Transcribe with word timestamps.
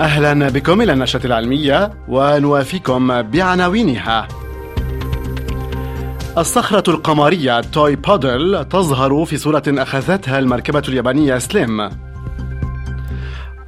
أهلا 0.00 0.48
بكم 0.48 0.82
إلى 0.82 0.92
النشرة 0.92 1.26
العلمية 1.26 1.92
ونوافيكم 2.08 3.22
بعناوينها. 3.22 4.28
الصخرة 6.38 6.90
القمرية 6.90 7.60
توي 7.60 7.96
بودل 7.96 8.64
تظهر 8.70 9.24
في 9.24 9.36
صورة 9.36 9.62
أخذتها 9.68 10.38
المركبة 10.38 10.82
اليابانية 10.88 11.38
سليم. 11.38 11.90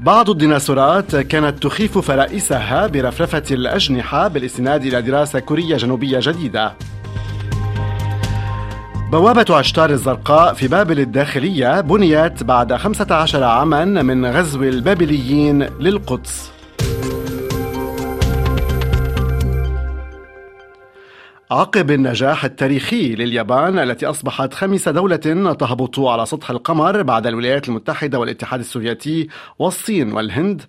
بعض 0.00 0.30
الديناصورات 0.30 1.16
كانت 1.16 1.62
تخيف 1.62 1.98
فرائسها 1.98 2.86
برفرفة 2.86 3.44
الأجنحة 3.50 4.28
بالاستناد 4.28 4.84
إلى 4.84 5.02
دراسة 5.02 5.38
كورية 5.38 5.76
جنوبية 5.76 6.18
جديدة. 6.22 6.72
بوابة 9.12 9.44
عشتار 9.50 9.90
الزرقاء 9.90 10.54
في 10.54 10.68
بابل 10.68 11.00
الداخلية 11.00 11.80
بنيت 11.80 12.42
بعد 12.42 12.74
15 12.74 13.44
عاما 13.44 13.84
من 13.84 14.26
غزو 14.26 14.62
البابليين 14.62 15.62
للقدس. 15.62 16.50
عقب 21.52 21.90
النجاح 21.90 22.44
التاريخي 22.44 23.14
لليابان 23.14 23.78
التي 23.78 24.06
أصبحت 24.06 24.54
خامس 24.54 24.88
دولة 24.88 25.16
تهبط 25.52 26.00
على 26.00 26.26
سطح 26.26 26.50
القمر 26.50 27.02
بعد 27.02 27.26
الولايات 27.26 27.68
المتحدة 27.68 28.18
والاتحاد 28.18 28.60
السوفيتي 28.60 29.28
والصين 29.58 30.12
والهند 30.12 30.62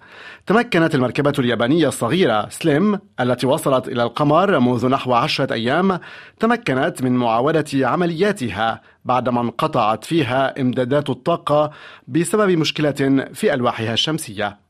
تمكنت 0.48 0.96
المركبة 0.96 1.34
اليابانية 1.40 1.88
الصغيرة 1.88 2.50
سليم 2.50 3.00
التي 3.20 3.48
وصلت 3.48 3.88
إلى 3.88 4.04
القمر 4.04 4.60
منذ 4.60 4.88
نحو 4.88 5.14
عشرة 5.14 5.54
أيام 5.54 6.00
تمكنت 6.40 7.02
من 7.02 7.12
معاودة 7.12 7.66
عملياتها 7.74 8.82
بعدما 9.06 9.42
انقطعت 9.42 10.04
فيها 10.04 10.62
إمدادات 10.62 11.10
الطاقة 11.10 11.72
بسبب 12.08 12.50
مشكلة 12.50 13.28
في 13.34 13.54
ألواحها 13.54 13.94
الشمسية. 13.94 14.63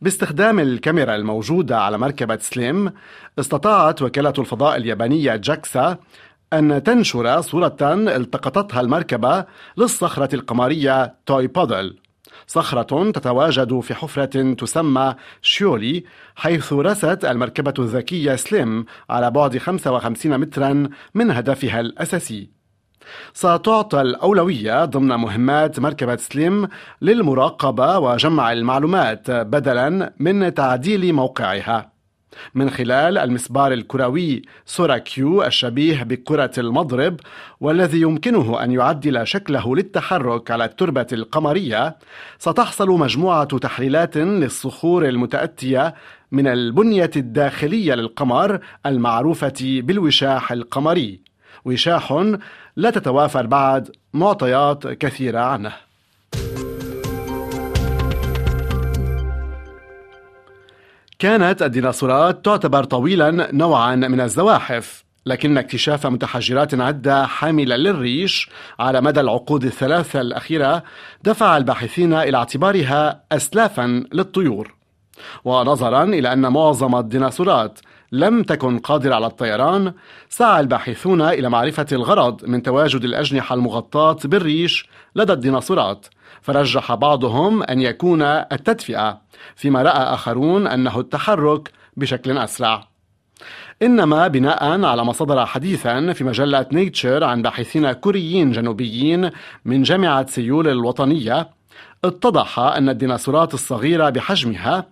باستخدام 0.00 0.60
الكاميرا 0.60 1.14
الموجودة 1.14 1.78
على 1.78 1.98
مركبة 1.98 2.38
سليم 2.38 2.92
استطاعت 3.38 4.02
وكالة 4.02 4.34
الفضاء 4.38 4.76
اليابانية 4.76 5.36
جاكسا 5.36 5.98
أن 6.52 6.82
تنشر 6.82 7.40
صورة 7.40 7.76
التقطتها 7.82 8.80
المركبة 8.80 9.44
للصخرة 9.76 10.34
القمرية 10.34 11.14
توي 11.26 11.46
بودل. 11.46 11.98
صخرة 12.46 13.10
تتواجد 13.10 13.80
في 13.80 13.94
حفرة 13.94 14.54
تسمى 14.54 15.14
شيولي 15.42 16.04
حيث 16.36 16.72
رست 16.72 17.24
المركبة 17.24 17.74
الذكية 17.78 18.36
سليم 18.36 18.84
على 19.10 19.30
بعد 19.30 19.58
55 19.58 20.38
مترا 20.38 20.88
من 21.14 21.30
هدفها 21.30 21.80
الأساسي. 21.80 22.61
ستعطى 23.34 24.00
الأولوية 24.00 24.84
ضمن 24.84 25.08
مهمات 25.08 25.80
مركبة 25.80 26.16
سليم 26.16 26.68
للمراقبة 27.02 27.98
وجمع 27.98 28.52
المعلومات 28.52 29.30
بدلا 29.30 30.12
من 30.18 30.54
تعديل 30.54 31.12
موقعها. 31.12 31.92
من 32.54 32.70
خلال 32.70 33.18
المسبار 33.18 33.72
الكروي 33.72 34.42
سوراكيو 34.66 35.42
الشبيه 35.42 36.02
بكرة 36.02 36.50
المضرب 36.58 37.20
والذي 37.60 38.00
يمكنه 38.00 38.64
أن 38.64 38.72
يعدل 38.72 39.26
شكله 39.26 39.76
للتحرك 39.76 40.50
على 40.50 40.64
التربة 40.64 41.06
القمرية 41.12 41.96
ستحصل 42.38 42.88
مجموعة 42.88 43.58
تحليلات 43.58 44.16
للصخور 44.16 45.08
المتأتية 45.08 45.94
من 46.32 46.46
البنية 46.46 47.10
الداخلية 47.16 47.94
للقمر 47.94 48.60
المعروفة 48.86 49.80
بالوشاح 49.82 50.52
القمري. 50.52 51.20
وشاح 51.64 52.24
لا 52.76 52.90
تتوافر 52.90 53.46
بعد 53.46 53.90
معطيات 54.12 54.86
كثيرة 54.86 55.40
عنه. 55.40 55.72
كانت 61.18 61.62
الديناصورات 61.62 62.44
تعتبر 62.44 62.84
طويلا 62.84 63.52
نوعا 63.52 63.96
من 63.96 64.20
الزواحف 64.20 65.04
لكن 65.26 65.58
اكتشاف 65.58 66.06
متحجرات 66.06 66.74
عدة 66.74 67.26
حاملة 67.26 67.76
للريش 67.76 68.50
على 68.78 69.00
مدى 69.00 69.20
العقود 69.20 69.64
الثلاثة 69.64 70.20
الأخيرة 70.20 70.82
دفع 71.22 71.56
الباحثين 71.56 72.14
إلى 72.14 72.36
اعتبارها 72.36 73.22
أسلافا 73.32 74.04
للطيور. 74.12 74.74
ونظرا 75.44 76.04
إلى 76.04 76.32
أن 76.32 76.52
معظم 76.52 76.96
الديناصورات 76.96 77.78
لم 78.12 78.42
تكن 78.42 78.78
قادرة 78.78 79.14
على 79.14 79.26
الطيران 79.26 79.92
سعى 80.28 80.60
الباحثون 80.60 81.22
إلى 81.22 81.48
معرفة 81.50 81.86
الغرض 81.92 82.44
من 82.44 82.62
تواجد 82.62 83.04
الأجنحة 83.04 83.54
المغطاة 83.54 84.18
بالريش 84.24 84.88
لدى 85.16 85.32
الديناصورات 85.32 86.06
فرجح 86.42 86.94
بعضهم 86.94 87.62
أن 87.62 87.80
يكون 87.80 88.22
التدفئة 88.22 89.20
فيما 89.56 89.82
رأى 89.82 90.14
آخرون 90.14 90.66
أنه 90.66 91.00
التحرك 91.00 91.70
بشكل 91.96 92.38
أسرع. 92.38 92.88
إنما 93.82 94.28
بناء 94.28 94.84
على 94.84 95.04
ما 95.04 95.12
صدر 95.12 95.46
حديثا 95.46 96.12
في 96.12 96.24
مجلة 96.24 96.66
نيتشر 96.72 97.24
عن 97.24 97.42
باحثين 97.42 97.92
كوريين 97.92 98.52
جنوبيين 98.52 99.30
من 99.64 99.82
جامعة 99.82 100.26
سيول 100.26 100.68
الوطنية 100.68 101.50
اتضح 102.04 102.58
أن 102.58 102.88
الديناصورات 102.88 103.54
الصغيرة 103.54 104.10
بحجمها 104.10 104.86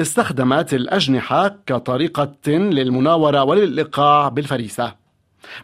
استخدمت 0.00 0.74
الأجنحة 0.74 1.56
كطريقة 1.66 2.48
للمناورة 2.48 3.42
وللإيقاع 3.42 4.28
بالفريسة. 4.28 5.02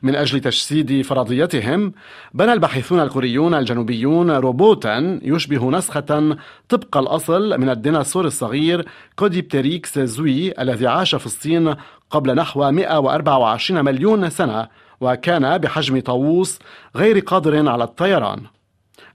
من 0.02 0.14
أجل 0.14 0.40
تجسيد 0.40 1.02
فرضيتهم 1.02 1.92
بنى 2.34 2.52
الباحثون 2.52 3.00
الكوريون 3.00 3.54
الجنوبيون 3.54 4.30
روبوتا 4.30 5.20
يشبه 5.22 5.70
نسخة 5.70 6.36
طبق 6.68 6.96
الأصل 6.96 7.60
من 7.60 7.70
الديناصور 7.70 8.24
الصغير 8.26 8.88
كوديبتريكس 9.16 9.98
زوي 9.98 10.60
الذي 10.62 10.86
عاش 10.86 11.14
في 11.14 11.26
الصين 11.26 11.74
قبل 12.10 12.34
نحو 12.34 12.70
124 12.70 13.84
مليون 13.84 14.30
سنة 14.30 14.68
وكان 15.00 15.58
بحجم 15.58 16.00
طاووس 16.00 16.58
غير 16.96 17.18
قادر 17.18 17.68
على 17.68 17.84
الطيران. 17.84 18.40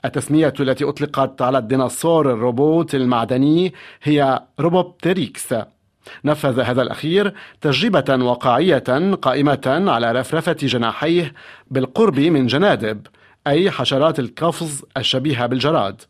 التسمية 0.05 0.53
التي 0.59 0.83
أطلقت 0.83 1.41
على 1.41 1.57
الديناصور 1.57 2.33
الروبوت 2.33 2.95
المعدني 2.95 3.73
هي 4.03 4.43
روبوبتريكس. 4.59 5.53
نفذ 6.25 6.59
هذا 6.59 6.81
الأخير 6.81 7.33
تجربة 7.61 8.25
واقعية 8.25 9.13
قائمة 9.21 9.83
على 9.87 10.11
رفرفة 10.11 10.53
جناحيه 10.53 11.33
بالقرب 11.71 12.19
من 12.19 12.47
جنادب 12.47 13.07
أي 13.47 13.71
حشرات 13.71 14.19
القفز 14.19 14.83
الشبيهة 14.97 15.45
بالجراد. 15.45 16.01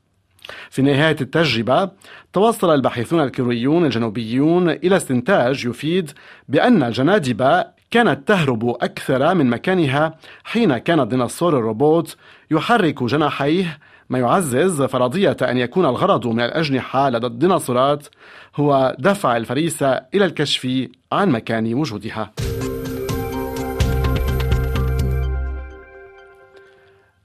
في 0.70 0.82
نهاية 0.82 1.16
التجربة 1.22 1.90
توصل 2.34 2.74
الباحثون 2.74 3.24
الكوريون 3.24 3.86
الجنوبيون 3.86 4.70
إلى 4.70 4.96
استنتاج 4.96 5.66
يفيد 5.66 6.12
بأن 6.50 6.84
الجنادب 6.84 7.64
كانت 7.94 8.28
تهرب 8.28 8.70
أكثر 8.70 9.34
من 9.36 9.50
مكانها 9.50 10.18
حين 10.44 10.78
كان 10.78 11.00
الديناصور 11.00 11.58
الروبوت 11.58 12.16
يحرك 12.52 13.04
جناحيه 13.04 13.78
ما 14.10 14.20
يعزز 14.20 14.82
فرضية 14.82 15.38
أن 15.42 15.58
يكون 15.58 15.86
الغرض 15.86 16.28
من 16.28 16.40
الأجنحة 16.40 17.10
لدى 17.10 17.28
الديناصورات 17.28 18.08
هو 18.56 18.96
دفع 19.00 19.38
الفريسة 19.38 19.88
إلى 20.14 20.26
الكشف 20.26 20.88
عن 21.12 21.30
مكان 21.30 21.74
وجودها. 21.74 22.32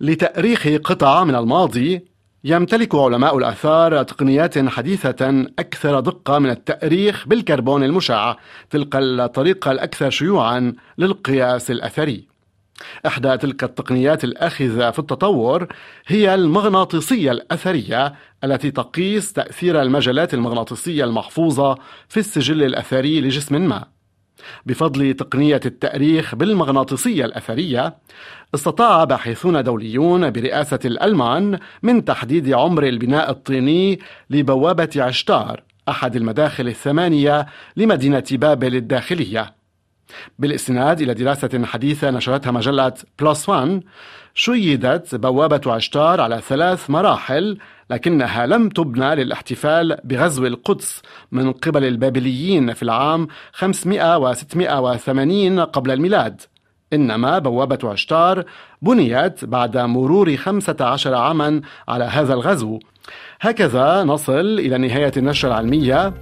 لتأريخ 0.01 0.69
قطع 0.85 1.25
من 1.25 1.35
الماضي 1.35 2.08
يمتلك 2.45 2.95
علماء 2.95 3.39
الآثار 3.39 4.03
تقنيات 4.03 4.59
حديثة 4.59 5.47
أكثر 5.59 6.01
دقة 6.01 6.39
من 6.39 6.51
التأريخ 6.51 7.29
بالكربون 7.29 7.85
المشع 7.85 8.35
تلك 8.71 8.97
الطريقة 8.97 9.71
الأكثر 9.71 10.11
شيوعا 10.11 10.75
للقياس 10.99 11.71
الأثري. 11.71 12.29
إحدى 13.07 13.37
تلك 13.37 13.65
التقنيات 13.65 14.25
الآخذة 14.25 14.91
في 14.91 14.99
التطور 14.99 15.67
هي 16.07 16.35
المغناطيسية 16.35 17.33
الأثرية 17.33 18.15
التي 18.45 18.71
تقيس 18.71 19.33
تأثير 19.33 19.83
المجالات 19.83 20.35
المغناطيسية 20.35 21.05
المحفوظة 21.05 21.79
في 22.09 22.21
السجل 22.21 22.63
الأثري 22.63 23.21
لجسم 23.21 23.69
ما. 23.69 23.98
بفضل 24.67 25.15
تقنية 25.15 25.61
التأريخ 25.67 26.35
بالمغناطيسية 26.35 27.25
الأثرية 27.25 27.95
استطاع 28.55 29.05
باحثون 29.05 29.65
دوليون 29.65 30.31
برئاسة 30.31 30.79
الألمان 30.85 31.59
من 31.83 32.05
تحديد 32.05 32.53
عمر 32.53 32.85
البناء 32.85 33.31
الطيني 33.31 33.99
لبوابة 34.31 34.91
عشتار 34.97 35.63
أحد 35.89 36.17
المداخل 36.17 36.69
الثمانية 36.69 37.47
لمدينة 37.77 38.25
بابل 38.33 38.77
الداخلية. 38.77 39.55
بالاستناد 40.39 41.01
إلى 41.01 41.15
دراسة 41.15 41.65
حديثة 41.65 42.11
نشرتها 42.11 42.51
مجلة 42.51 42.93
بلس 43.19 43.49
وان 43.49 43.83
شيدت 44.35 45.15
بوابة 45.15 45.73
عشتار 45.73 46.21
على 46.21 46.41
ثلاث 46.49 46.91
مراحل 46.91 47.59
لكنها 47.91 48.47
لم 48.47 48.69
تبنى 48.69 49.15
للاحتفال 49.15 49.97
بغزو 50.05 50.47
القدس 50.47 51.03
من 51.33 51.53
قبل 51.53 51.85
البابليين 51.85 52.73
في 52.73 52.83
العام 52.83 53.29
500 53.53 54.35
و680 54.35 55.61
قبل 55.61 55.91
الميلاد. 55.91 56.41
إنما 56.93 57.39
بوابة 57.39 57.79
عشتار 57.85 58.45
بنيت 58.83 59.45
بعد 59.45 59.77
مرور 59.77 60.37
15 60.37 61.15
عاما 61.15 61.61
على 61.89 62.05
هذا 62.05 62.35
الغزو. 62.35 62.79
هكذا 63.41 64.05
نصل 64.05 64.59
إلى 64.59 64.79
نهاية 64.79 65.13
النشرة 65.17 65.49
العلمية. 65.49 66.15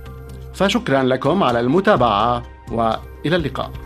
فشكرا 0.55 1.03
لكم 1.03 1.43
على 1.43 1.61
المتابعة 1.61 2.43
وإلى 2.73 3.37
اللقاء. 3.37 3.86